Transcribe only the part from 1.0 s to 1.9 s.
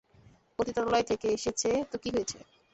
থেকে এসেছে